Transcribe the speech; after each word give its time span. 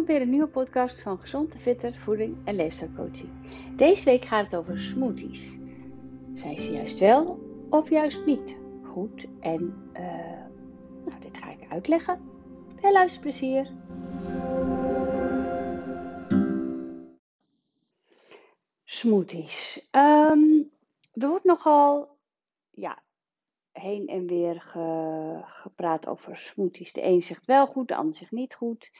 Welkom 0.00 0.18
bij 0.18 0.26
een 0.26 0.32
nieuwe 0.32 0.52
podcast 0.52 1.00
van 1.00 1.18
Gezond 1.18 1.52
en 1.52 1.60
Fitter 1.60 1.94
Voeding 1.94 2.36
en 2.44 2.56
Leefstijlcoaching. 2.56 3.28
Deze 3.76 4.04
week 4.04 4.24
gaat 4.24 4.44
het 4.44 4.56
over 4.56 4.78
smoothies. 4.78 5.58
Zijn 6.34 6.58
ze 6.58 6.72
juist 6.72 6.98
wel 6.98 7.38
of 7.70 7.90
juist 7.90 8.24
niet 8.24 8.56
goed? 8.82 9.26
En 9.40 9.90
uh, 9.92 10.00
nou, 11.04 11.20
dit 11.20 11.36
ga 11.36 11.50
ik 11.50 11.70
uitleggen. 11.70 12.20
Veel 12.80 12.92
luisterplezier! 12.92 13.70
Smoothies. 18.84 19.88
Um, 19.92 20.70
er 21.12 21.28
wordt 21.28 21.44
nogal 21.44 22.18
ja, 22.70 23.02
heen 23.72 24.06
en 24.06 24.26
weer 24.26 24.62
gepraat 25.44 26.06
over 26.06 26.36
smoothies. 26.36 26.92
De 26.92 27.04
een 27.04 27.22
zegt 27.22 27.46
wel 27.46 27.66
goed, 27.66 27.88
de 27.88 27.94
ander 27.94 28.14
zegt 28.14 28.30
niet 28.30 28.54
goed. 28.54 28.90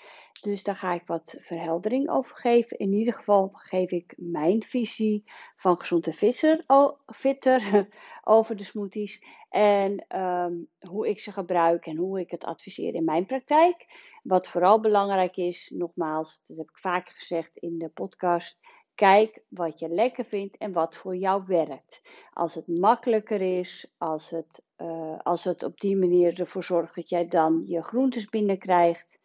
Dus 0.40 0.62
daar 0.62 0.74
ga 0.74 0.92
ik 0.92 1.06
wat 1.06 1.36
verheldering 1.40 2.10
over 2.10 2.36
geven. 2.36 2.78
In 2.78 2.92
ieder 2.92 3.14
geval 3.14 3.50
geef 3.52 3.90
ik 3.90 4.14
mijn 4.16 4.62
visie 4.62 5.24
van 5.56 5.80
gezond 5.80 6.06
en 6.06 6.12
visser, 6.12 6.64
fitter 7.06 7.88
over 8.24 8.56
de 8.56 8.64
smoothies. 8.64 9.24
En 9.50 10.04
ehm, 10.08 10.54
hoe 10.80 11.08
ik 11.08 11.20
ze 11.20 11.32
gebruik 11.32 11.86
en 11.86 11.96
hoe 11.96 12.20
ik 12.20 12.30
het 12.30 12.44
adviseer 12.44 12.94
in 12.94 13.04
mijn 13.04 13.26
praktijk. 13.26 13.86
Wat 14.22 14.48
vooral 14.48 14.80
belangrijk 14.80 15.36
is, 15.36 15.72
nogmaals, 15.74 16.42
dat 16.46 16.56
heb 16.56 16.68
ik 16.68 16.78
vaker 16.78 17.14
gezegd 17.14 17.56
in 17.56 17.78
de 17.78 17.88
podcast 17.88 18.58
Kijk 19.00 19.42
wat 19.48 19.78
je 19.78 19.88
lekker 19.88 20.24
vindt 20.24 20.56
en 20.56 20.72
wat 20.72 20.96
voor 20.96 21.16
jou 21.16 21.44
werkt. 21.46 22.02
Als 22.32 22.54
het 22.54 22.66
makkelijker 22.66 23.58
is, 23.58 23.86
als 23.98 24.30
het, 24.30 24.62
uh, 24.76 25.18
als 25.18 25.44
het 25.44 25.62
op 25.62 25.80
die 25.80 25.96
manier 25.96 26.40
ervoor 26.40 26.64
zorgt 26.64 26.94
dat 26.94 27.08
jij 27.08 27.28
dan 27.28 27.62
je 27.66 27.82
groentes 27.82 28.28
binnenkrijgt, 28.28 29.18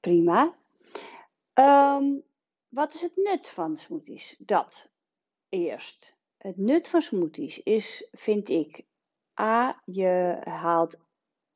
prima. 0.00 0.56
Um, 1.54 2.22
wat 2.68 2.94
is 2.94 3.00
het 3.00 3.16
nut 3.16 3.48
van 3.48 3.76
smoothies? 3.76 4.36
Dat 4.38 4.88
eerst. 5.48 6.14
Het 6.36 6.56
nut 6.56 6.88
van 6.88 7.02
smoothies 7.02 7.62
is, 7.62 8.08
vind 8.12 8.48
ik, 8.48 8.84
A, 9.40 9.82
je 9.84 10.40
haalt 10.44 10.98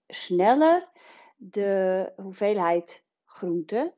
sneller 0.07 0.89
de 1.37 2.13
hoeveelheid 2.17 3.03
groenten 3.25 3.95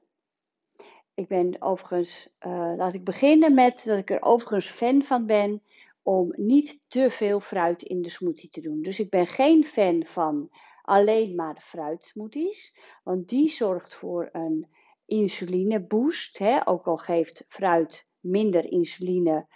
ik 1.14 1.28
ben 1.28 1.62
overigens, 1.62 2.28
uh, 2.46 2.72
laat 2.76 2.94
ik 2.94 3.04
beginnen 3.04 3.54
met 3.54 3.82
dat 3.84 3.98
ik 3.98 4.10
er 4.10 4.22
overigens 4.22 4.66
fan 4.66 5.02
van 5.02 5.26
ben 5.26 5.62
om 6.02 6.32
niet 6.36 6.80
te 6.88 7.10
veel 7.10 7.40
fruit 7.40 7.82
in 7.82 8.02
de 8.02 8.10
smoothie 8.10 8.50
te 8.50 8.60
doen. 8.60 8.82
Dus 8.82 9.00
ik 9.00 9.10
ben 9.10 9.26
geen 9.26 9.64
fan 9.64 10.04
van 10.06 10.50
alleen 10.82 11.34
maar 11.34 11.60
fruitsmoothies, 11.60 12.76
want 13.04 13.28
die 13.28 13.48
zorgt 13.48 13.94
voor 13.94 14.28
een 14.32 14.66
insulineboost. 15.06 16.38
Hè? 16.38 16.68
Ook 16.68 16.86
al 16.86 16.96
geeft 16.96 17.44
fruit 17.48 18.06
minder 18.20 18.64
insuline, 18.64 19.46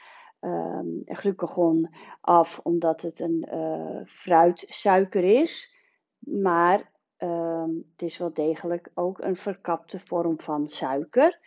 um, 0.40 1.02
glucagon 1.04 1.94
af, 2.20 2.60
omdat 2.62 3.02
het 3.02 3.20
een 3.20 3.48
uh, 3.52 4.00
fruitsuiker 4.06 5.24
is. 5.24 5.74
Maar 6.18 6.92
Ehm, 7.16 7.70
het 7.92 8.02
is 8.02 8.18
wel 8.18 8.32
degelijk 8.32 8.90
ook 8.94 9.18
een 9.18 9.36
verkapte 9.36 10.00
vorm 10.00 10.40
van 10.40 10.66
suiker, 10.66 11.40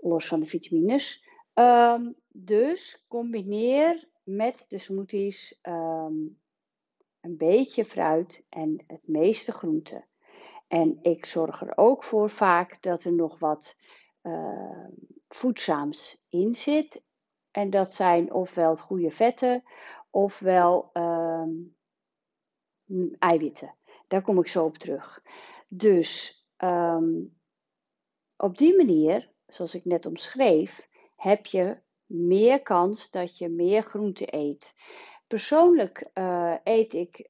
los 0.00 0.26
van 0.26 0.40
de 0.40 0.46
vitamines. 0.46 1.28
Ehm, 1.52 2.12
dus 2.28 3.04
combineer 3.08 4.08
met 4.22 4.64
de 4.68 4.78
smoothies 4.78 5.58
ehm, 5.62 6.14
een 7.20 7.36
beetje 7.36 7.84
fruit 7.84 8.44
en 8.48 8.84
het 8.86 9.08
meeste 9.08 9.52
groente. 9.52 10.04
En 10.68 10.98
ik 11.02 11.26
zorg 11.26 11.60
er 11.60 11.76
ook 11.76 12.04
voor 12.04 12.30
vaak 12.30 12.82
dat 12.82 13.04
er 13.04 13.12
nog 13.12 13.38
wat 13.38 13.76
voedzaams 15.28 16.22
in 16.28 16.54
zit. 16.54 17.02
En 17.50 17.70
dat 17.70 17.92
zijn 17.92 18.32
ofwel 18.32 18.76
goede 18.76 19.10
vetten 19.10 19.64
ofwel 20.10 20.90
eiwitten. 23.18 23.74
Daar 24.14 24.22
kom 24.22 24.38
ik 24.38 24.46
zo 24.46 24.64
op 24.64 24.78
terug. 24.78 25.22
Dus 25.68 26.42
um, 26.58 27.38
op 28.36 28.58
die 28.58 28.76
manier, 28.76 29.30
zoals 29.46 29.74
ik 29.74 29.84
net 29.84 30.06
omschreef, 30.06 30.88
heb 31.16 31.46
je 31.46 31.78
meer 32.06 32.62
kans 32.62 33.10
dat 33.10 33.38
je 33.38 33.48
meer 33.48 33.82
groente 33.82 34.34
eet. 34.34 34.74
Persoonlijk 35.26 36.10
uh, 36.14 36.54
eet 36.64 36.92
ik 36.92 37.28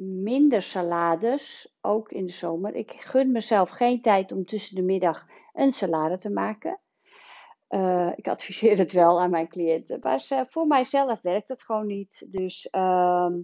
minder 0.00 0.62
salades, 0.62 1.74
ook 1.80 2.10
in 2.12 2.26
de 2.26 2.32
zomer. 2.32 2.74
Ik 2.74 2.92
gun 2.92 3.32
mezelf 3.32 3.70
geen 3.70 4.02
tijd 4.02 4.32
om 4.32 4.44
tussen 4.44 4.74
de 4.74 4.82
middag 4.82 5.26
een 5.52 5.72
salade 5.72 6.18
te 6.18 6.30
maken. 6.30 6.80
Uh, 7.68 8.12
ik 8.14 8.28
adviseer 8.28 8.78
het 8.78 8.92
wel 8.92 9.20
aan 9.20 9.30
mijn 9.30 9.48
cliënten, 9.48 9.98
maar 10.00 10.46
voor 10.48 10.66
mijzelf 10.66 11.20
werkt 11.20 11.48
het 11.48 11.62
gewoon 11.62 11.86
niet. 11.86 12.26
Dus 12.32 12.68
uh, 12.72 13.34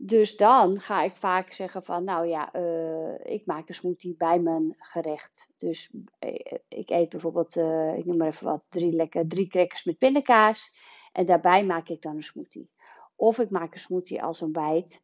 dus 0.00 0.36
dan 0.36 0.80
ga 0.80 1.02
ik 1.02 1.16
vaak 1.16 1.52
zeggen 1.52 1.84
van, 1.84 2.04
nou 2.04 2.26
ja, 2.26 2.54
uh, 2.54 3.32
ik 3.34 3.46
maak 3.46 3.68
een 3.68 3.74
smoothie 3.74 4.14
bij 4.16 4.40
mijn 4.40 4.74
gerecht. 4.78 5.48
Dus 5.56 5.90
uh, 6.20 6.34
ik 6.68 6.90
eet 6.90 7.08
bijvoorbeeld, 7.08 7.56
ik 7.96 8.04
noem 8.04 8.16
maar 8.16 8.26
even 8.26 8.46
wat, 8.46 8.62
drie, 8.68 8.92
lekker, 8.92 9.28
drie 9.28 9.48
crackers 9.48 9.84
met 9.84 9.98
pindakaas. 9.98 10.72
En 11.12 11.26
daarbij 11.26 11.64
maak 11.64 11.88
ik 11.88 12.02
dan 12.02 12.16
een 12.16 12.22
smoothie. 12.22 12.70
Of 13.16 13.38
ik 13.38 13.50
maak 13.50 13.74
een 13.74 13.80
smoothie 13.80 14.22
als 14.22 14.40
een 14.40 14.52
bijt, 14.52 15.02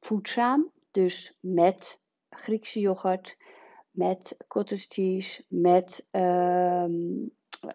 voedzaam. 0.00 0.70
Dus 0.90 1.38
met 1.40 2.00
Griekse 2.30 2.80
yoghurt, 2.80 3.36
met 3.90 4.36
cottage 4.48 4.86
cheese, 4.88 5.44
met, 5.48 6.08
um, 6.10 7.30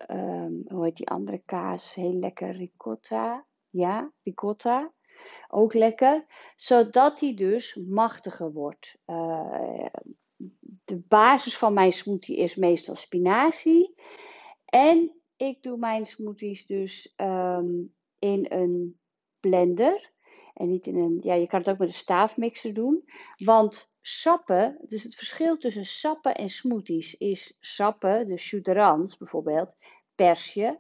um, 0.10 0.64
hoe 0.68 0.84
heet 0.84 0.98
die 0.98 1.10
andere 1.10 1.42
kaas? 1.46 1.94
Heel 1.94 2.14
lekker 2.14 2.52
ricotta. 2.52 3.46
Ja, 3.70 4.12
ricotta 4.24 4.92
ook 5.48 5.74
lekker, 5.74 6.26
zodat 6.56 7.20
hij 7.20 7.36
dus 7.36 7.76
machtiger 7.76 8.52
wordt. 8.52 8.98
Uh, 9.06 9.86
de 10.86 10.98
basis 11.08 11.58
van 11.58 11.74
mijn 11.74 11.94
smoothie 11.94 12.38
is 12.38 12.56
meestal 12.56 12.96
spinazie. 12.96 13.96
En 14.66 15.16
ik 15.38 15.64
doe 15.64 15.78
mijn 15.78 16.06
smoothies 16.06 16.66
dus 16.66 17.14
um, 17.18 17.96
in 18.20 18.46
een 18.50 19.00
blender. 19.40 20.12
En 20.54 20.70
niet 20.70 20.88
in 20.88 20.98
een, 20.98 21.20
ja, 21.22 21.34
je 21.34 21.48
kan 21.48 21.60
het 21.60 21.70
ook 21.70 21.78
met 21.78 21.88
een 21.88 21.94
staafmixer 21.94 22.74
doen. 22.74 23.04
Want 23.36 23.92
sappen, 24.02 24.78
dus 24.88 25.04
het 25.04 25.16
verschil 25.16 25.58
tussen 25.58 25.86
sappen 25.86 26.36
en 26.36 26.50
smoothies 26.50 27.14
is 27.14 27.58
sappen, 27.60 28.28
dus 28.28 28.48
chuderans 28.48 29.18
bijvoorbeeld, 29.18 29.76
persje, 30.16 30.80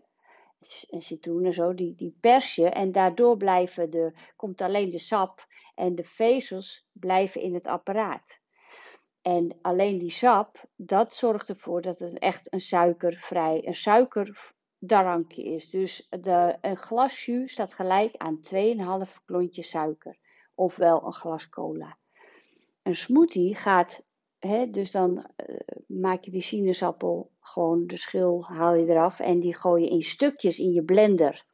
en 0.90 1.01
citroen 1.01 1.45
en 1.45 1.53
zo, 1.53 1.73
die, 1.73 1.95
die 1.95 2.18
pers 2.19 2.56
je 2.56 2.69
en 2.69 2.91
daardoor 2.91 3.38
blijven 3.38 3.90
de, 3.90 4.13
komt 4.35 4.62
alleen 4.62 4.90
de 4.90 5.00
sap 5.00 5.47
en 5.75 5.95
de 5.95 6.03
vezels 6.03 6.88
blijven 6.91 7.41
in 7.41 7.53
het 7.53 7.68
apparaat. 7.68 8.40
En 9.22 9.57
alleen 9.62 9.97
die 9.97 10.12
sap, 10.12 10.66
dat 10.75 11.13
zorgt 11.13 11.50
ervoor 11.50 11.81
dat 11.81 12.00
het 12.00 12.19
echt 12.19 12.53
een 12.53 12.62
suikervrij, 12.62 13.68
een 13.68 13.75
suikerdrankje 13.75 15.44
is. 15.44 15.69
Dus 15.69 16.07
de, 16.09 16.57
een 16.62 16.78
glas 16.78 17.25
jus 17.25 17.51
staat 17.51 17.74
gelijk 17.74 18.16
aan 18.18 18.39
2,5 19.07 19.13
klontje 19.25 19.63
suiker. 19.63 20.18
Ofwel 20.56 21.06
een 21.06 21.13
glas 21.13 21.50
cola. 21.50 21.97
Een 22.84 22.95
smoothie 22.95 23.56
gaat 23.56 24.06
dus 24.72 24.91
dan 24.91 25.18
uh, 25.18 25.56
maak 25.88 26.24
je 26.24 26.31
die 26.31 26.41
sinaasappel 26.41 27.31
gewoon 27.40 27.88
de 27.88 27.97
schil 27.97 28.46
haal 28.46 28.74
je 28.74 28.90
eraf 28.90 29.19
en 29.19 29.40
die 29.40 29.56
gooi 29.56 29.84
je 29.84 29.90
in 29.90 30.03
stukjes 30.03 30.59
in 30.59 30.72
je 30.72 30.84
blender 30.84 31.46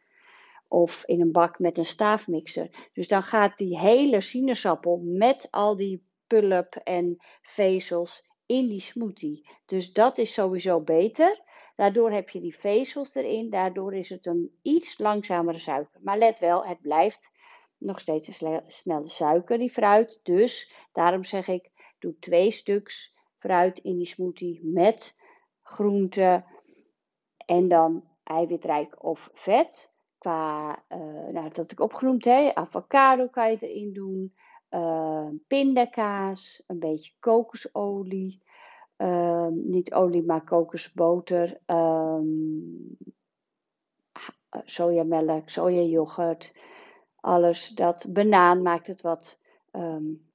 of 0.67 1.03
in 1.05 1.21
een 1.21 1.31
bak 1.31 1.59
met 1.59 1.77
een 1.77 1.85
staafmixer. 1.85 2.89
Dus 2.93 3.07
dan 3.07 3.23
gaat 3.23 3.57
die 3.57 3.79
hele 3.79 4.21
sinaasappel 4.21 5.01
met 5.03 5.47
al 5.51 5.75
die 5.75 6.07
pulp 6.27 6.75
en 6.75 7.17
vezels 7.41 8.27
in 8.45 8.67
die 8.67 8.81
smoothie. 8.81 9.49
Dus 9.65 9.93
dat 9.93 10.17
is 10.17 10.33
sowieso 10.33 10.81
beter. 10.81 11.41
Daardoor 11.75 12.11
heb 12.11 12.29
je 12.29 12.39
die 12.39 12.57
vezels 12.57 13.15
erin. 13.15 13.49
Daardoor 13.49 13.93
is 13.93 14.09
het 14.09 14.25
een 14.25 14.57
iets 14.61 14.97
langzamere 14.97 15.57
suiker. 15.57 15.99
Maar 16.03 16.17
let 16.17 16.39
wel, 16.39 16.65
het 16.65 16.81
blijft 16.81 17.31
nog 17.77 17.99
steeds 17.99 18.41
een 18.41 18.61
snelle 18.67 19.09
suiker, 19.09 19.57
die 19.57 19.69
fruit. 19.69 20.19
Dus 20.23 20.73
daarom 20.91 21.23
zeg 21.23 21.47
ik, 21.47 21.69
Doe 22.03 22.19
twee 22.19 22.51
stuks 22.51 23.15
fruit 23.37 23.79
in 23.79 23.97
die 23.97 24.07
smoothie 24.07 24.59
met 24.63 25.15
groente 25.61 26.43
en 27.45 27.67
dan 27.67 28.03
eiwitrijk 28.23 29.03
of 29.03 29.29
vet. 29.33 29.91
Qua, 30.17 30.71
uh, 30.89 31.27
nou, 31.31 31.49
dat 31.49 31.71
ik 31.71 31.79
opgenoemd 31.79 32.25
heb, 32.25 32.55
avocado 32.55 33.27
kan 33.27 33.51
je 33.51 33.57
erin 33.59 33.93
doen, 33.93 34.33
uh, 34.69 35.27
pindakaas, 35.47 36.63
een 36.67 36.79
beetje 36.79 37.13
kokosolie. 37.19 38.41
Uh, 38.97 39.47
niet 39.47 39.93
olie, 39.93 40.23
maar 40.23 40.43
kokosboter. 40.43 41.59
Um, 41.65 42.97
sojamelk, 44.63 45.49
sojayoghurt. 45.49 46.53
Alles 47.15 47.67
dat. 47.67 48.05
Banaan 48.09 48.61
maakt 48.61 48.87
het 48.87 49.01
wat 49.01 49.39
um, 49.71 50.32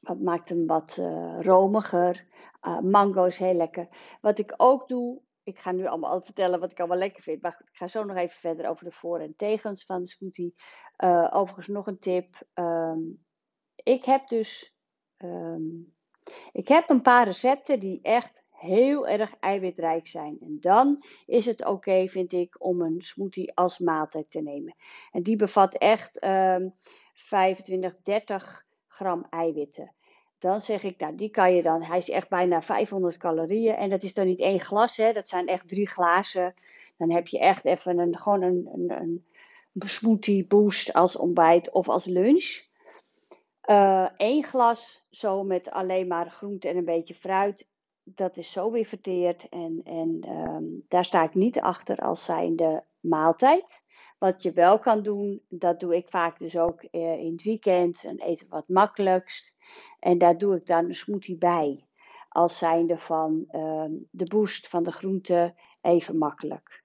Dat 0.00 0.20
maakt 0.20 0.48
hem 0.48 0.66
wat 0.66 0.96
uh, 1.00 1.40
romiger. 1.40 2.26
mango 2.82 3.24
is 3.24 3.38
heel 3.38 3.54
lekker. 3.54 3.88
Wat 4.20 4.38
ik 4.38 4.54
ook 4.56 4.88
doe, 4.88 5.20
ik 5.42 5.58
ga 5.58 5.72
nu 5.72 5.86
allemaal 5.86 6.20
vertellen 6.22 6.60
wat 6.60 6.70
ik 6.70 6.78
allemaal 6.78 6.98
lekker 6.98 7.22
vind. 7.22 7.42
Maar 7.42 7.62
ik 7.70 7.76
ga 7.76 7.88
zo 7.88 8.04
nog 8.04 8.16
even 8.16 8.40
verder 8.40 8.68
over 8.68 8.84
de 8.84 8.92
voor- 8.92 9.20
en 9.20 9.36
tegens 9.36 9.84
van 9.84 10.00
de 10.02 10.08
smoothie. 10.08 10.54
overigens 11.30 11.66
nog 11.66 11.86
een 11.86 11.98
tip. 11.98 12.42
Ehm, 12.54 12.98
ik 13.74 14.04
heb 14.04 14.28
dus 14.28 14.74
ehm, 15.16 15.62
ik 16.52 16.68
heb 16.68 16.88
een 16.88 17.02
paar 17.02 17.24
recepten 17.24 17.80
die 17.80 17.98
echt 18.02 18.42
heel 18.50 19.08
erg 19.08 19.34
eiwitrijk 19.40 20.06
zijn. 20.06 20.36
En 20.40 20.56
dan 20.60 21.04
is 21.26 21.46
het 21.46 21.64
oké, 21.66 22.08
vind 22.08 22.32
ik, 22.32 22.64
om 22.64 22.80
een 22.80 23.00
smoothie 23.00 23.54
als 23.54 23.78
maaltijd 23.78 24.30
te 24.30 24.40
nemen. 24.40 24.74
En 25.10 25.22
die 25.22 25.36
bevat 25.36 25.74
echt 25.74 26.24
um, 26.24 26.74
25, 27.14 27.96
30 28.02 28.64
gram 29.00 29.26
eiwitten. 29.30 29.92
Dan 30.38 30.60
zeg 30.60 30.82
ik, 30.82 30.98
nou, 30.98 31.16
die 31.16 31.30
kan 31.30 31.54
je 31.54 31.62
dan. 31.62 31.82
Hij 31.82 31.98
is 31.98 32.10
echt 32.10 32.28
bijna 32.28 32.62
500 32.62 33.16
calorieën. 33.16 33.74
En 33.74 33.90
dat 33.90 34.02
is 34.02 34.14
dan 34.14 34.26
niet 34.26 34.40
één 34.40 34.60
glas, 34.60 34.96
hè, 34.96 35.12
dat 35.12 35.28
zijn 35.28 35.46
echt 35.46 35.68
drie 35.68 35.88
glazen. 35.88 36.54
Dan 36.96 37.10
heb 37.10 37.26
je 37.26 37.38
echt 37.38 37.64
even 37.64 37.98
een, 37.98 38.18
gewoon 38.18 38.42
een, 38.42 38.68
een, 38.72 38.90
een 38.90 39.88
smoothie 39.88 40.46
boost 40.46 40.92
als 40.92 41.16
ontbijt 41.16 41.70
of 41.70 41.88
als 41.88 42.04
lunch. 42.04 42.62
Eén 43.60 44.42
eh, 44.42 44.44
glas 44.44 45.04
zo 45.10 45.44
met 45.44 45.70
alleen 45.70 46.06
maar 46.06 46.30
groente 46.30 46.68
en 46.68 46.76
een 46.76 46.84
beetje 46.84 47.14
fruit. 47.14 47.66
Dat 48.02 48.36
is 48.36 48.52
zo 48.52 48.70
weer 48.70 48.84
verteerd. 48.84 49.48
En, 49.48 49.80
en 49.84 50.18
ehm, 50.20 50.64
daar 50.88 51.04
sta 51.04 51.22
ik 51.22 51.34
niet 51.34 51.60
achter 51.60 51.98
als 51.98 52.24
zijnde 52.24 52.84
maaltijd. 53.00 53.82
Wat 54.20 54.42
je 54.42 54.52
wel 54.52 54.78
kan 54.78 55.02
doen, 55.02 55.42
dat 55.48 55.80
doe 55.80 55.96
ik 55.96 56.08
vaak 56.08 56.38
dus 56.38 56.56
ook 56.56 56.82
eh, 56.82 57.18
in 57.18 57.32
het 57.32 57.42
weekend. 57.42 58.04
En 58.04 58.18
eten 58.18 58.48
wat 58.48 58.68
makkelijkst. 58.68 59.54
En 60.00 60.18
daar 60.18 60.38
doe 60.38 60.56
ik 60.56 60.66
dan 60.66 60.84
een 60.84 60.94
smoothie 60.94 61.38
bij. 61.38 61.84
Als 62.28 62.58
zijnde 62.58 62.98
van 62.98 63.44
ehm, 63.48 63.92
de 64.10 64.24
boost 64.24 64.68
van 64.68 64.82
de 64.82 64.92
groente 64.92 65.54
even 65.80 66.16
makkelijk. 66.18 66.84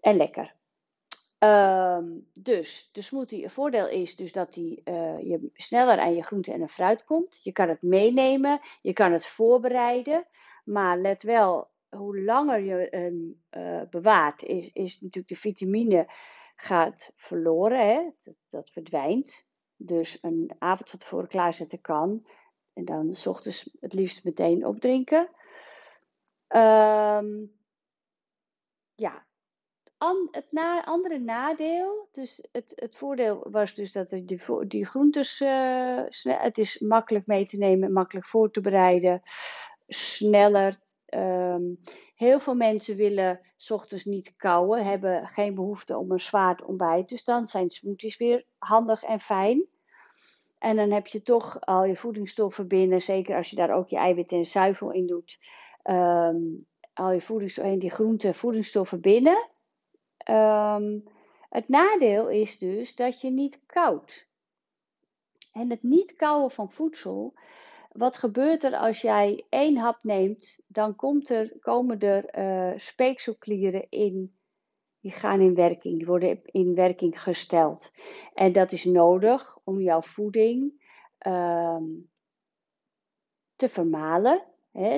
En 0.00 0.16
lekker. 0.16 0.54
Um, 1.38 2.28
dus 2.34 2.88
de 2.92 3.02
smoothie, 3.02 3.42
het 3.42 3.52
voordeel 3.52 3.88
is 3.88 4.16
dus 4.16 4.32
dat 4.32 4.52
die, 4.52 4.82
uh, 4.84 5.18
je 5.18 5.50
sneller 5.54 5.98
aan 5.98 6.14
je 6.14 6.22
groente 6.22 6.52
en 6.52 6.68
fruit 6.68 7.04
komt. 7.04 7.40
Je 7.42 7.52
kan 7.52 7.68
het 7.68 7.82
meenemen, 7.82 8.60
je 8.82 8.92
kan 8.92 9.12
het 9.12 9.26
voorbereiden. 9.26 10.26
Maar 10.64 10.98
let 10.98 11.22
wel, 11.22 11.68
hoe 11.88 12.20
langer 12.20 12.60
je 12.60 12.86
hem 12.90 13.42
uh, 13.50 13.82
bewaart, 13.90 14.42
is, 14.42 14.70
is 14.72 15.00
natuurlijk 15.00 15.28
de 15.28 15.36
vitamine 15.36 16.06
gaat 16.60 17.12
verloren. 17.16 17.88
Hè? 17.88 18.10
Dat, 18.48 18.70
verdwijnt. 18.70 19.44
Dus 19.76 20.18
een 20.22 20.50
avond 20.58 20.90
van 20.90 20.98
tevoren 20.98 21.28
klaarzetten 21.28 21.80
kan. 21.80 22.26
En 22.72 22.84
dan 22.84 23.14
s 23.14 23.26
ochtends 23.26 23.76
het 23.80 23.92
liefst 23.92 24.24
meteen 24.24 24.66
opdrinken. 24.66 25.30
Um, 26.48 27.58
ja, 28.94 29.26
het 30.30 30.46
na, 30.50 30.84
andere 30.84 31.18
nadeel, 31.18 32.08
dus 32.12 32.44
het, 32.52 32.72
het 32.74 32.96
voordeel 32.96 33.46
was 33.50 33.74
dus 33.74 33.92
dat 33.92 34.08
die, 34.08 34.40
die 34.66 34.86
groentes, 34.86 35.40
uh, 35.40 36.02
het 36.22 36.58
is 36.58 36.78
makkelijk 36.78 37.26
mee 37.26 37.46
te 37.46 37.56
nemen, 37.56 37.92
makkelijk 37.92 38.26
voor 38.26 38.50
te 38.50 38.60
bereiden, 38.60 39.22
sneller. 39.86 40.78
Um, 41.14 41.80
heel 42.20 42.40
veel 42.40 42.54
mensen 42.54 42.96
willen 42.96 43.40
s 43.56 43.70
ochtends 43.70 44.04
niet 44.04 44.36
kouwen, 44.36 44.84
hebben 44.84 45.26
geen 45.26 45.54
behoefte 45.54 45.98
om 45.98 46.10
een 46.10 46.20
zwaar 46.20 46.62
ontbijt. 46.64 47.08
Dus 47.08 47.24
dan 47.24 47.48
zijn 47.48 47.70
smoothies 47.70 48.16
weer 48.16 48.44
handig 48.58 49.02
en 49.02 49.20
fijn. 49.20 49.64
En 50.58 50.76
dan 50.76 50.90
heb 50.90 51.06
je 51.06 51.22
toch 51.22 51.60
al 51.60 51.84
je 51.84 51.96
voedingsstoffen 51.96 52.68
binnen, 52.68 53.02
zeker 53.02 53.36
als 53.36 53.50
je 53.50 53.56
daar 53.56 53.70
ook 53.70 53.88
je 53.88 53.96
eiwit 53.96 54.32
en 54.32 54.46
zuivel 54.46 54.90
in 54.90 55.06
doet. 55.06 55.38
Um, 55.84 56.66
al 56.94 57.12
je 57.12 57.20
voedingsstoffen, 57.20 57.78
die 57.78 57.90
groente 57.90 58.34
voedingsstoffen 58.34 59.00
binnen. 59.00 59.48
Um, 60.30 61.04
het 61.50 61.68
nadeel 61.68 62.28
is 62.28 62.58
dus 62.58 62.94
dat 62.94 63.20
je 63.20 63.30
niet 63.30 63.60
koudt. 63.66 64.28
En 65.52 65.70
het 65.70 65.82
niet 65.82 66.16
kouwen 66.16 66.50
van 66.50 66.70
voedsel, 66.70 67.34
wat 67.92 68.16
gebeurt 68.16 68.64
er 68.64 68.76
als 68.76 69.00
jij 69.00 69.44
één 69.48 69.76
hap 69.76 69.98
neemt? 70.02 70.60
Dan 70.66 70.96
komt 70.96 71.30
er, 71.30 71.58
komen 71.60 71.98
er 71.98 72.38
uh, 72.38 72.78
speekselklieren 72.78 73.86
in, 73.88 74.36
die 75.00 75.12
gaan 75.12 75.40
in 75.40 75.54
werking, 75.54 75.96
die 75.96 76.06
worden 76.06 76.40
in 76.44 76.74
werking 76.74 77.22
gesteld. 77.22 77.92
En 78.34 78.52
dat 78.52 78.72
is 78.72 78.84
nodig 78.84 79.58
om 79.64 79.80
jouw 79.80 80.02
voeding 80.02 80.72
um, 81.26 82.10
te 83.56 83.68
vermalen. 83.68 84.44
Eh, 84.72 84.96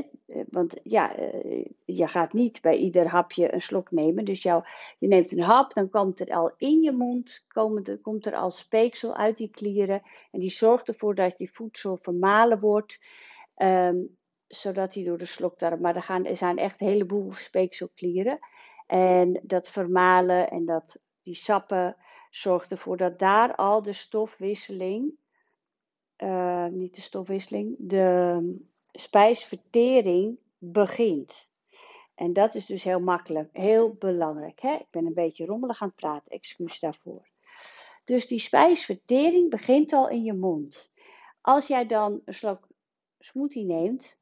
want 0.50 0.80
ja, 0.82 1.16
eh, 1.16 1.64
je 1.84 2.06
gaat 2.06 2.32
niet 2.32 2.60
bij 2.60 2.76
ieder 2.76 3.08
hapje 3.08 3.54
een 3.54 3.62
slok 3.62 3.90
nemen. 3.90 4.24
Dus 4.24 4.42
jou, 4.42 4.64
je 4.98 5.08
neemt 5.08 5.32
een 5.32 5.42
hap, 5.42 5.74
dan 5.74 5.88
komt 5.88 6.20
er 6.20 6.34
al 6.34 6.52
in 6.56 6.80
je 6.80 6.92
mond, 6.92 7.44
komen 7.48 8.00
komt 8.00 8.26
er 8.26 8.34
al 8.34 8.50
speeksel 8.50 9.16
uit 9.16 9.38
die 9.38 9.50
klieren. 9.50 10.02
En 10.30 10.40
die 10.40 10.50
zorgt 10.50 10.88
ervoor 10.88 11.14
dat 11.14 11.38
die 11.38 11.52
voedsel 11.52 11.96
vermalen 11.96 12.60
wordt. 12.60 12.98
Um, 13.56 14.16
zodat 14.46 14.92
die 14.92 15.04
door 15.04 15.19
de 15.19 15.26
slokdarm. 15.26 15.80
Maar 15.80 15.96
er, 15.96 16.02
gaan, 16.02 16.24
er 16.24 16.36
zijn 16.36 16.58
echt 16.58 16.80
een 16.80 16.86
heleboel 16.86 17.32
speekselklieren. 17.32 18.38
En 18.86 19.40
dat 19.42 19.70
vermalen 19.70 20.50
en 20.50 20.64
dat, 20.64 20.98
die 21.22 21.34
sappen 21.34 21.96
zorgt 22.30 22.70
ervoor 22.70 22.96
dat 22.96 23.19
daar 23.19 23.54
al 23.54 23.82
de 23.82 23.92
stofwisseling. 23.92 25.12
Uh, 26.16 26.66
niet 26.66 26.94
de 26.94 27.00
stofwisseling, 27.00 27.74
de 27.78 28.38
spijsvertering 28.93 30.39
begint. 30.59 31.49
En 32.15 32.33
dat 32.33 32.55
is 32.55 32.67
dus 32.67 32.83
heel 32.83 33.00
makkelijk, 33.00 33.49
heel 33.53 33.94
belangrijk. 33.99 34.61
Hè? 34.61 34.73
Ik 34.75 34.91
ben 34.91 35.06
een 35.06 35.15
beetje 35.15 35.47
rommelig 35.47 35.83
aan 35.83 35.89
het 35.89 35.97
praten, 35.97 36.31
excuus 36.31 36.81
daarvoor. 36.81 37.29
Dus 38.05 38.27
die 38.27 38.39
spijsvertering 38.39 39.50
begint 39.50 39.93
al 39.93 40.09
in 40.09 40.25
je 40.25 40.35
mond. 40.35 40.93
Als 41.41 41.67
jij 41.67 41.87
dan 41.87 42.21
een 42.25 42.35
slok 42.35 42.69
smoothie 43.19 43.65
neemt, 43.65 44.17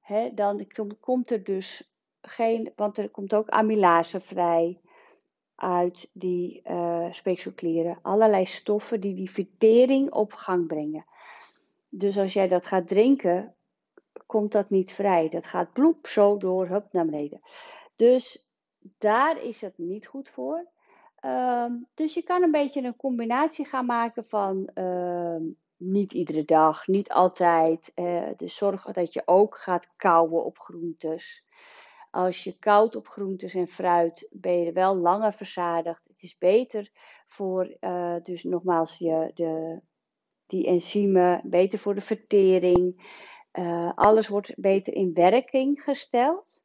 hè, 0.00 0.34
dan 0.34 0.66
komt 1.00 1.30
er 1.30 1.44
dus 1.44 1.90
geen, 2.20 2.72
want 2.76 2.98
er 2.98 3.08
komt 3.08 3.34
ook 3.34 3.48
amylase 3.48 4.20
vrij 4.20 4.80
uit 5.54 6.08
die 6.12 6.62
uh, 6.64 7.12
speekselklieren. 7.12 7.98
Allerlei 8.02 8.46
stoffen 8.46 9.00
die 9.00 9.14
die 9.14 9.30
vertering 9.30 10.12
op 10.12 10.32
gang 10.32 10.66
brengen. 10.66 11.04
Dus 11.88 12.18
als 12.18 12.32
jij 12.32 12.48
dat 12.48 12.66
gaat 12.66 12.88
drinken, 12.88 13.55
komt 14.26 14.52
dat 14.52 14.70
niet 14.70 14.92
vrij. 14.92 15.28
Dat 15.28 15.46
gaat 15.46 15.72
bloep 15.72 16.06
zo 16.06 16.36
door, 16.36 16.68
hup, 16.68 16.92
naar 16.92 17.04
beneden. 17.04 17.40
Dus 17.96 18.50
daar 18.98 19.42
is 19.42 19.60
het 19.60 19.78
niet 19.78 20.06
goed 20.06 20.28
voor. 20.28 20.68
Ehm, 21.16 21.72
dus 21.94 22.14
je 22.14 22.22
kan 22.22 22.42
een 22.42 22.50
beetje 22.50 22.82
een 22.82 22.96
combinatie 22.96 23.66
gaan 23.66 23.86
maken 23.86 24.24
van 24.28 24.70
uh, 24.74 25.36
niet 25.76 26.12
iedere 26.12 26.44
dag, 26.44 26.86
niet 26.86 27.10
altijd. 27.10 27.92
Uh, 27.94 28.28
dus 28.36 28.56
zorg 28.56 28.84
dat 28.84 29.12
je 29.12 29.22
ook 29.24 29.56
gaat 29.56 29.88
kauwen 29.96 30.44
op 30.44 30.58
groentes. 30.58 31.44
Als 32.10 32.44
je 32.44 32.58
koudt 32.58 32.96
op 32.96 33.08
groentes 33.08 33.54
en 33.54 33.68
fruit, 33.68 34.28
ben 34.30 34.58
je 34.58 34.72
wel 34.72 34.96
langer 34.96 35.32
verzadigd. 35.32 36.02
Het 36.08 36.22
is 36.22 36.38
beter 36.38 36.90
voor, 37.26 37.76
uh, 37.80 38.16
dus 38.22 38.42
nogmaals, 38.42 38.98
je, 38.98 39.30
de, 39.34 39.80
die 40.46 40.66
enzymen, 40.66 41.40
beter 41.44 41.78
voor 41.78 41.94
de 41.94 42.00
vertering. 42.00 43.14
Uh, 43.58 43.92
alles 43.94 44.28
wordt 44.28 44.54
beter 44.56 44.94
in 44.94 45.14
werking 45.14 45.82
gesteld. 45.82 46.64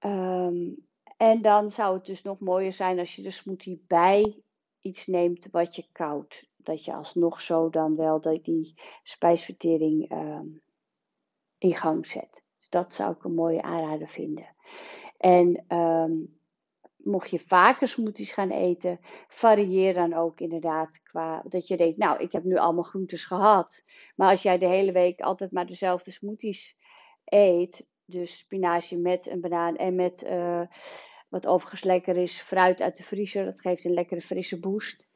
Um, 0.00 0.86
en 1.16 1.42
dan 1.42 1.70
zou 1.70 1.94
het 1.94 2.06
dus 2.06 2.22
nog 2.22 2.38
mooier 2.38 2.72
zijn 2.72 2.98
als 2.98 3.16
je 3.16 3.22
de 3.22 3.30
smoothie 3.30 3.84
bij 3.86 4.42
iets 4.80 5.06
neemt 5.06 5.48
wat 5.50 5.76
je 5.76 5.86
koud. 5.92 6.50
Dat 6.56 6.84
je 6.84 6.94
alsnog 6.94 7.40
zo 7.40 7.70
dan 7.70 7.96
wel 7.96 8.20
die 8.20 8.74
spijsvertering 9.02 10.12
um, 10.12 10.62
in 11.58 11.74
gang 11.74 12.06
zet. 12.06 12.42
Dus 12.58 12.68
dat 12.68 12.94
zou 12.94 13.12
ik 13.12 13.24
een 13.24 13.34
mooie 13.34 13.62
aanrader 13.62 14.08
vinden. 14.08 14.54
En 15.16 15.76
um, 15.76 16.38
mocht 17.04 17.30
je 17.30 17.38
vaker 17.38 17.88
smoothies 17.88 18.32
gaan 18.32 18.50
eten, 18.50 19.00
varieer 19.28 19.94
dan 19.94 20.14
ook 20.14 20.40
inderdaad 20.40 21.02
qua 21.02 21.42
dat 21.48 21.68
je 21.68 21.76
denkt, 21.76 21.98
nou, 21.98 22.18
ik 22.18 22.32
heb 22.32 22.44
nu 22.44 22.56
allemaal 22.56 22.82
groentes 22.82 23.24
gehad. 23.24 23.82
Maar 24.16 24.30
als 24.30 24.42
jij 24.42 24.58
de 24.58 24.66
hele 24.66 24.92
week 24.92 25.20
altijd 25.20 25.52
maar 25.52 25.66
dezelfde 25.66 26.10
smoothies 26.10 26.76
eet, 27.24 27.86
dus 28.04 28.38
spinazie 28.38 28.98
met 28.98 29.26
een 29.26 29.40
banaan 29.40 29.76
en 29.76 29.94
met 29.94 30.22
uh, 30.22 30.60
wat 31.28 31.46
overigens 31.46 31.82
lekker 31.82 32.16
is, 32.16 32.40
fruit 32.40 32.80
uit 32.80 32.96
de 32.96 33.02
vriezer, 33.02 33.44
dat 33.44 33.60
geeft 33.60 33.84
een 33.84 33.94
lekkere 33.94 34.20
frisse 34.20 34.60
boost. 34.60 35.06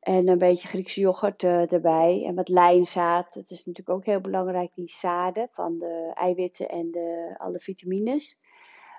En 0.00 0.28
een 0.28 0.38
beetje 0.38 0.68
Griekse 0.68 1.00
yoghurt 1.00 1.42
uh, 1.42 1.72
erbij. 1.72 2.24
En 2.26 2.34
wat 2.34 2.48
lijnzaad. 2.48 3.34
Dat 3.34 3.50
is 3.50 3.64
natuurlijk 3.64 3.96
ook 3.96 4.04
heel 4.04 4.20
belangrijk, 4.20 4.74
die 4.74 4.88
zaden 4.88 5.48
van 5.52 5.78
de 5.78 6.10
eiwitten 6.14 6.68
en 6.68 6.90
de, 6.90 7.34
alle 7.38 7.60
vitamines. 7.60 8.38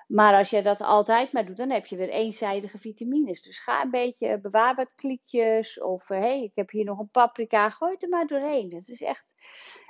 Maar 0.06 0.34
als 0.34 0.50
je 0.50 0.62
dat 0.62 0.80
altijd 0.80 1.32
maar 1.32 1.46
doet, 1.46 1.56
dan 1.56 1.70
heb 1.70 1.86
je 1.86 1.96
weer 1.96 2.08
eenzijdige 2.08 2.78
vitamines. 2.78 3.42
Dus 3.42 3.58
ga 3.58 3.82
een 3.82 3.90
beetje, 3.90 4.40
bewaar 4.40 4.74
wat 4.74 4.94
kliekjes. 4.94 5.80
Of 5.80 6.08
hé, 6.08 6.16
hey, 6.16 6.42
ik 6.42 6.52
heb 6.54 6.70
hier 6.70 6.84
nog 6.84 6.98
een 6.98 7.10
paprika, 7.10 7.70
gooi 7.70 7.92
het 7.92 8.02
er 8.02 8.08
maar 8.08 8.26
doorheen. 8.26 8.74
Het 8.74 8.88
is 8.88 9.02
echt, 9.02 9.26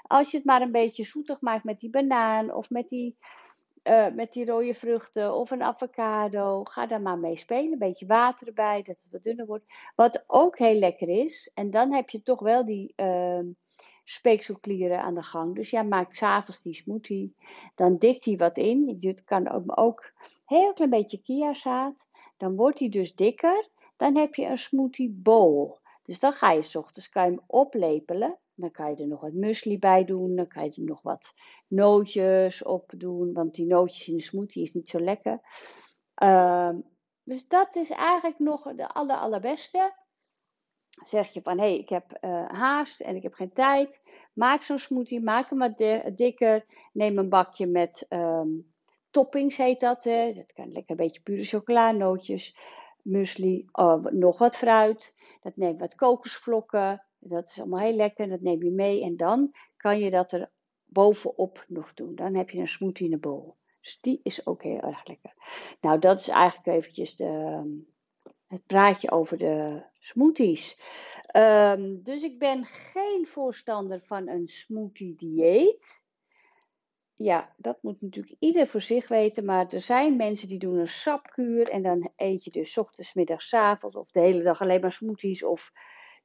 als 0.03 0.31
je 0.31 0.37
het 0.37 0.47
maar 0.47 0.61
een 0.63 0.73
beetje 0.73 1.05
zoetig 1.05 1.41
maakt 1.41 1.65
met 1.65 1.81
die 1.81 1.91
banaan 1.91 2.55
of 2.55 2.71
met 2.71 2.89
die, 2.89 3.17
uh, 3.83 4.09
met 4.09 4.33
die 4.33 4.47
rode 4.47 4.75
vruchten 4.75 5.35
of 5.35 5.51
een 5.51 5.63
avocado. 5.63 6.65
Ga 6.65 6.87
daar 6.87 7.03
maar 7.03 7.19
mee 7.19 7.37
spelen. 7.37 7.73
Een 7.73 7.79
beetje 7.79 8.07
water 8.07 8.47
erbij, 8.47 8.83
dat 8.83 8.97
het 9.01 9.11
wat 9.11 9.23
dunner 9.23 9.47
wordt. 9.47 9.65
Wat 9.95 10.25
ook 10.27 10.59
heel 10.59 10.79
lekker 10.79 11.09
is, 11.09 11.51
en 11.55 11.71
dan 11.71 11.93
heb 11.93 12.11
je 12.11 12.23
toch 12.23 12.41
wel 12.41 12.65
die... 12.65 12.93
Uh, 12.97 13.41
speekselklieren 14.09 15.03
aan 15.03 15.15
de 15.15 15.23
gang. 15.23 15.55
Dus 15.55 15.71
jij 15.71 15.85
maakt 15.85 16.17
s'avonds 16.17 16.63
die 16.63 16.75
smoothie. 16.75 17.35
Dan 17.75 17.97
dikt 17.99 18.25
hij 18.25 18.37
wat 18.37 18.57
in. 18.57 18.97
Je 18.99 19.23
kan 19.25 19.49
ook, 19.49 19.79
ook 19.81 20.13
heel 20.45 20.73
klein 20.73 20.91
beetje 20.91 21.23
kiazaad. 21.23 22.07
Dan 22.37 22.57
wordt 22.57 22.79
hij 22.79 22.89
dus 22.89 23.15
dikker. 23.15 23.69
Dan 23.97 24.17
heb 24.17 24.35
je 24.35 24.47
een 24.47 24.59
smoothie 24.59 25.11
bowl. 25.11 25.79
Dus 26.03 26.19
dan 26.19 26.33
ga 26.33 26.53
je 26.53 26.63
s 26.63 26.77
ochtends 26.77 27.09
kan 27.09 27.25
je 27.25 27.31
hem 27.31 27.41
oplepelen. 27.47 28.39
Dan 28.55 28.71
kan 28.71 28.91
je 28.91 28.97
er 28.97 29.09
nog 29.09 29.21
wat 29.21 29.33
muesli 29.33 29.79
bij 29.79 30.05
doen. 30.05 30.37
Dan 30.37 30.47
kan 30.47 30.65
je 30.65 30.71
er 30.71 30.83
nog 30.83 31.03
wat 31.03 31.35
nootjes 31.67 32.63
op 32.63 32.93
doen. 32.97 33.33
Want 33.33 33.55
die 33.55 33.67
nootjes 33.67 34.09
in 34.09 34.17
de 34.17 34.23
smoothie 34.23 34.63
is 34.63 34.73
niet 34.73 34.89
zo 34.89 35.01
lekker. 35.01 35.41
Uh, 36.23 36.75
dus 37.23 37.49
dat 37.49 37.77
is 37.77 37.91
eigenlijk 37.91 38.39
nog 38.39 38.75
de 38.75 38.89
aller, 38.89 39.17
allerbeste 39.17 39.93
zeg 41.03 41.33
je 41.33 41.43
van 41.43 41.59
hé, 41.59 41.65
hey, 41.65 41.79
ik 41.79 41.89
heb 41.89 42.19
uh, 42.21 42.49
haast 42.49 43.01
en 43.01 43.17
ik 43.17 43.23
heb 43.23 43.35
geen 43.35 43.53
tijd. 43.53 44.01
Maak 44.33 44.63
zo'n 44.63 44.79
smoothie, 44.79 45.23
maak 45.23 45.51
hem 45.51 45.59
wat 45.59 45.79
dikker. 46.17 46.65
Neem 46.93 47.19
een 47.19 47.29
bakje 47.29 47.67
met 47.67 48.07
um, 48.09 48.73
toppings, 49.11 49.57
heet 49.57 49.81
dat. 49.81 50.05
Hè. 50.05 50.33
Dat 50.33 50.53
kan 50.53 50.73
lekker 50.73 50.91
een 50.91 51.07
beetje 51.07 51.21
pure 51.21 51.45
chocoladenootjes, 51.45 52.57
muesli, 53.03 53.69
uh, 53.75 54.05
nog 54.05 54.39
wat 54.39 54.57
fruit. 54.57 55.15
Dat 55.41 55.57
neem 55.57 55.79
wat 55.79 55.95
kokosvlokken. 55.95 57.03
Dat 57.19 57.49
is 57.49 57.59
allemaal 57.59 57.81
heel 57.81 57.95
lekker. 57.95 58.29
Dat 58.29 58.41
neem 58.41 58.63
je 58.63 58.71
mee 58.71 59.03
en 59.03 59.17
dan 59.17 59.55
kan 59.77 59.99
je 59.99 60.11
dat 60.11 60.33
er 60.33 60.51
bovenop 60.85 61.65
nog 61.69 61.95
doen. 61.95 62.15
Dan 62.15 62.35
heb 62.35 62.51
je 62.51 62.61
een 62.61 62.69
smoothie 62.69 63.05
in 63.05 63.11
de 63.11 63.19
bol. 63.19 63.57
Dus 63.81 63.99
die 64.01 64.21
is 64.23 64.47
ook 64.47 64.63
heel 64.63 64.81
erg 64.81 65.07
lekker. 65.07 65.35
Nou, 65.81 65.99
dat 65.99 66.19
is 66.19 66.29
eigenlijk 66.29 66.79
eventjes 66.79 67.17
de, 67.17 67.25
ehm, 67.25 67.69
het 68.47 68.67
praatje 68.67 69.11
over 69.11 69.39
de 69.39 69.83
smoothies. 70.01 70.79
Um, 71.37 72.03
dus 72.03 72.23
ik 72.23 72.39
ben 72.39 72.65
geen 72.65 73.27
voorstander 73.27 74.01
van 74.05 74.29
een 74.29 74.49
smoothie 74.49 75.15
dieet. 75.17 76.01
Ja, 77.15 77.55
dat 77.57 77.83
moet 77.83 78.01
natuurlijk 78.01 78.37
ieder 78.39 78.67
voor 78.67 78.81
zich 78.81 79.09
weten. 79.09 79.45
Maar 79.45 79.73
er 79.73 79.81
zijn 79.81 80.17
mensen 80.17 80.49
die 80.49 80.59
doen 80.59 80.79
een 80.79 80.89
sapkuur. 80.89 81.69
En 81.69 81.83
dan 81.83 82.11
eet 82.17 82.45
je 82.45 82.51
dus 82.51 82.79
ochtends, 82.79 83.15
middags, 83.15 83.55
avonds. 83.55 83.97
Of 83.97 84.11
de 84.11 84.21
hele 84.21 84.43
dag 84.43 84.61
alleen 84.61 84.81
maar 84.81 84.93
smoothies 84.93 85.43
of 85.43 85.73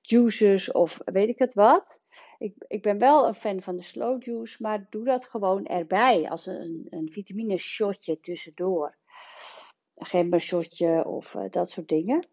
juices 0.02 0.72
of 0.72 1.00
weet 1.06 1.30
ik 1.30 1.40
het 1.40 1.54
wat. 1.54 2.02
Ik, 2.38 2.56
ik 2.68 2.82
ben 2.82 2.98
wel 2.98 3.28
een 3.28 3.36
fan 3.36 3.62
van 3.62 3.76
de 3.76 3.84
slow 3.84 4.24
juice. 4.24 4.58
Maar 4.62 4.88
doe 4.90 5.04
dat 5.04 5.26
gewoon 5.26 5.66
erbij. 5.66 6.30
Als 6.30 6.46
een, 6.46 6.88
een 6.90 7.10
vitamine 7.10 7.58
shotje 7.58 8.20
tussendoor 8.20 9.00
gembershotje 10.06 11.06
of 11.06 11.34
uh, 11.34 11.46
dat 11.50 11.70
soort 11.70 11.88
dingen. 11.88 12.28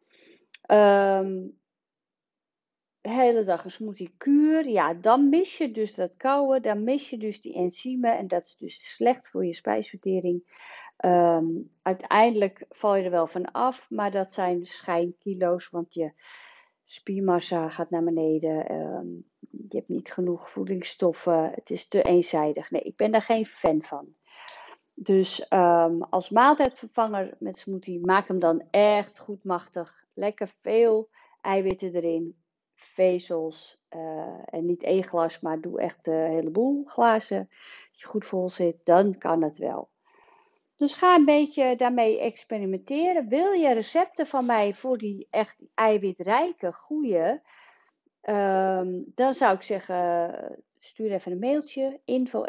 De 3.00 3.10
hele 3.10 3.44
dag 3.44 3.64
een 3.64 3.70
smoothie 3.70 4.14
kuur, 4.16 4.68
ja, 4.68 4.94
dan 4.94 5.28
mis 5.28 5.58
je 5.58 5.70
dus 5.70 5.94
dat 5.94 6.16
koude, 6.16 6.60
dan 6.60 6.84
mis 6.84 7.10
je 7.10 7.16
dus 7.16 7.40
die 7.40 7.54
enzymen 7.54 8.18
en 8.18 8.28
dat 8.28 8.44
is 8.44 8.56
dus 8.56 8.94
slecht 8.94 9.28
voor 9.28 9.46
je 9.46 9.54
spijsvertering. 9.54 10.66
Um, 11.04 11.70
uiteindelijk 11.82 12.64
val 12.68 12.96
je 12.96 13.04
er 13.04 13.10
wel 13.10 13.26
van 13.26 13.52
af, 13.52 13.90
maar 13.90 14.10
dat 14.10 14.32
zijn 14.32 14.66
schijnkilo's, 14.66 15.70
want 15.70 15.94
je 15.94 16.12
spiermassa 16.84 17.68
gaat 17.68 17.90
naar 17.90 18.04
beneden. 18.04 18.72
Um, 18.72 19.24
je 19.68 19.76
hebt 19.76 19.88
niet 19.88 20.12
genoeg 20.12 20.50
voedingsstoffen. 20.50 21.50
Het 21.54 21.70
is 21.70 21.88
te 21.88 22.02
eenzijdig. 22.02 22.70
Nee, 22.70 22.82
ik 22.82 22.96
ben 22.96 23.10
daar 23.10 23.22
geen 23.22 23.46
fan 23.46 23.82
van. 23.82 24.14
Dus 25.00 25.46
um, 25.50 26.02
als 26.02 26.30
maaltijdvervanger 26.30 27.36
met 27.38 27.58
smoothie, 27.58 28.06
maak 28.06 28.28
hem 28.28 28.38
dan 28.38 28.62
echt 28.70 29.18
goed 29.18 29.44
machtig. 29.44 30.04
Lekker 30.14 30.52
veel 30.60 31.08
eiwitten 31.40 31.94
erin, 31.94 32.36
vezels 32.74 33.80
uh, 33.90 34.38
en 34.44 34.66
niet 34.66 34.82
één 34.82 35.04
glas, 35.04 35.40
maar 35.40 35.60
doe 35.60 35.80
echt 35.80 36.06
een 36.06 36.30
heleboel 36.30 36.84
glazen. 36.84 37.48
Als 37.90 38.00
je 38.00 38.06
goed 38.06 38.24
vol 38.24 38.50
zit, 38.50 38.76
dan 38.84 39.18
kan 39.18 39.42
het 39.42 39.58
wel. 39.58 39.90
Dus 40.76 40.94
ga 40.94 41.14
een 41.14 41.24
beetje 41.24 41.76
daarmee 41.76 42.20
experimenteren. 42.20 43.28
Wil 43.28 43.52
je 43.52 43.72
recepten 43.72 44.26
van 44.26 44.46
mij 44.46 44.74
voor 44.74 44.98
die 44.98 45.26
echt 45.30 45.56
eiwitrijke, 45.74 46.72
goede, 46.72 47.42
um, 48.22 49.12
dan 49.14 49.34
zou 49.34 49.54
ik 49.54 49.62
zeggen, 49.62 50.30
stuur 50.78 51.12
even 51.12 51.32
een 51.32 51.38
mailtje, 51.38 52.00
info 52.04 52.44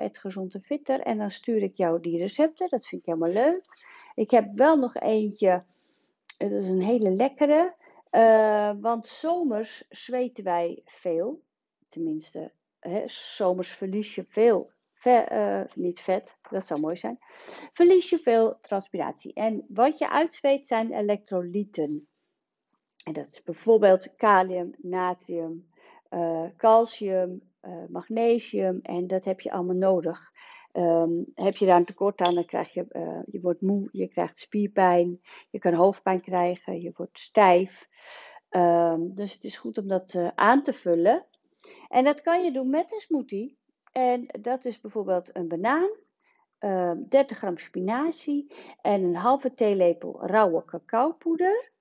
fitter 0.62 1.00
en 1.00 1.18
dan 1.18 1.32
stuur 1.32 1.62
ik 1.62 1.78
jou 1.78 2.02
die 2.02 2.18
recepten. 2.18 2.70
Dat 2.70 2.88
vind 2.88 3.02
ik 3.02 3.08
helemaal 3.08 3.44
leuk. 3.44 3.64
Ik 4.16 4.32
heb 4.32 4.52
wel 4.56 4.78
nog 4.78 4.96
eentje, 4.96 5.64
het 6.38 6.52
is 6.52 6.68
een 6.68 6.82
hele 6.82 7.12
lekkere, 7.12 7.76
uh, 8.12 8.72
want 8.80 9.08
zomers 9.08 9.86
zweten 9.90 10.44
wij 10.44 10.82
veel, 10.86 11.42
tenminste, 11.88 12.52
hè, 12.80 13.04
zomers 13.08 13.70
verlies 13.70 14.16
je 14.16 14.26
veel, 14.28 14.72
ve, 14.94 15.28
uh, 15.32 15.76
niet 15.76 16.00
vet, 16.00 16.38
dat 16.50 16.68
zou 16.68 16.80
mooi 16.80 16.98
zijn, 16.98 17.18
verlies 17.74 18.10
je 18.10 18.18
veel 18.18 18.60
transpiratie. 18.62 19.34
En 19.34 19.66
wat 19.68 19.98
je 19.98 20.10
uitzweet 20.10 20.68
zijn 20.68 20.94
elektrolyten. 20.94 22.08
En 23.04 23.14
dat 23.14 23.28
is 23.28 23.44
bijvoorbeeld 23.44 24.16
kalium, 24.16 24.74
natrium, 24.78 25.70
uh, 26.10 26.46
calcium, 26.58 27.49
uh, 27.62 27.84
magnesium 27.90 28.80
en 28.82 29.08
dat 29.08 29.26
heb 29.26 29.40
je 29.40 29.52
allemaal 29.52 29.76
nodig. 29.76 30.32
Um, 30.74 31.26
heb 31.36 31.56
je 31.56 31.66
daar 31.66 31.78
een 31.78 31.86
tekort 31.86 32.22
aan, 32.22 32.36
dan 32.36 32.46
krijg 32.46 32.74
je, 32.74 32.86
uh, 32.92 33.20
je 33.26 33.42
wordt 33.42 33.62
moe, 33.62 33.90
je 33.92 34.08
krijgt 34.08 34.40
spierpijn, 34.40 35.22
je 35.50 35.60
kan 35.60 35.74
hoofdpijn 35.74 36.22
krijgen, 36.22 36.82
je 36.82 36.92
wordt 36.96 37.20
stijf. 37.20 37.88
Um, 38.50 39.16
dus 39.16 39.34
het 39.34 39.44
is 39.44 39.58
goed 39.58 39.78
om 39.78 39.88
dat 39.88 40.14
uh, 40.14 40.28
aan 40.36 40.64
te 40.64 40.74
vullen. 40.74 41.26
En 41.88 42.04
dat 42.04 42.22
kan 42.22 42.44
je 42.44 42.52
doen 42.52 42.70
met 42.70 42.92
een 42.92 43.00
smoothie. 43.00 43.58
En 43.92 44.26
dat 44.42 44.66
is 44.66 44.80
bijvoorbeeld 44.80 45.36
een 45.36 45.48
banaan, 45.48 45.90
30 46.60 47.10
ehm, 47.10 47.26
gram 47.28 47.58
spinazie 47.58 48.54
en 48.82 49.04
een 49.04 49.16
halve 49.16 49.54
theelepel 49.54 50.26
rauwe 50.26 50.66
cacaopoeder. 50.66 51.72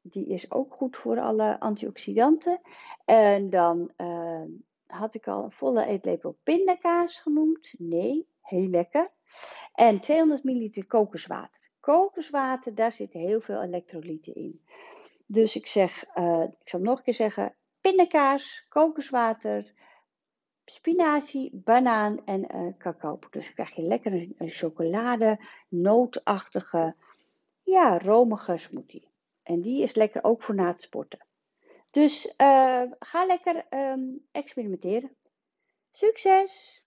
Die 0.00 0.26
is 0.26 0.50
ook 0.50 0.74
goed 0.74 0.96
voor 0.96 1.20
alle 1.20 1.60
antioxidanten. 1.60 2.60
En 3.04 3.50
dan 3.50 3.92
had 4.94 5.14
ik 5.14 5.28
al 5.28 5.44
een 5.44 5.50
volle 5.50 5.86
eetlepel 5.86 6.38
pindakaas 6.42 7.20
genoemd. 7.20 7.74
Nee, 7.78 8.28
heel 8.40 8.68
lekker. 8.68 9.10
En 9.72 10.00
200 10.00 10.44
milliliter 10.44 10.86
kokoswater. 10.86 11.70
Kokoswater, 11.80 12.74
daar 12.74 12.92
zitten 12.92 13.20
heel 13.20 13.40
veel 13.40 13.62
elektrolyten 13.62 14.34
in. 14.34 14.64
Dus 15.26 15.56
ik 15.56 15.66
zeg, 15.66 16.04
uh, 16.16 16.42
ik 16.60 16.68
zal 16.68 16.80
nog 16.80 16.98
een 16.98 17.04
keer 17.04 17.14
zeggen, 17.14 17.54
pindakaas, 17.80 18.66
kokoswater, 18.68 19.72
spinazie, 20.64 21.50
banaan 21.52 22.24
en 22.24 22.56
uh, 22.56 22.72
cacao. 22.78 23.18
Dus 23.30 23.44
dan 23.44 23.54
krijg 23.54 23.74
je 23.74 23.82
lekker 23.82 24.12
een, 24.12 24.34
een 24.38 24.50
chocolade, 24.50 25.40
nootachtige, 25.68 26.94
ja, 27.62 27.98
romige 27.98 28.56
smoothie. 28.56 29.12
En 29.42 29.60
die 29.60 29.82
is 29.82 29.94
lekker 29.94 30.24
ook 30.24 30.42
voor 30.42 30.54
na 30.54 30.66
het 30.66 30.82
sporten. 30.82 31.26
Dus 31.94 32.26
uh, 32.26 32.82
ga 32.98 33.24
lekker 33.24 33.66
um, 33.70 34.26
experimenteren. 34.32 35.16
Succes! 35.92 36.83